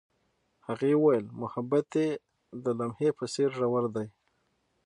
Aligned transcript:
هغې 0.67 0.91
وویل 0.97 1.25
محبت 1.41 1.87
یې 2.01 2.09
د 2.63 2.65
لمحه 2.77 3.09
په 3.17 3.25
څېر 3.33 3.49
ژور 3.57 3.85
دی. 3.95 4.07